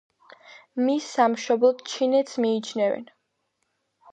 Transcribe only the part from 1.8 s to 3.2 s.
ჩინეთს მიიჩნევენ.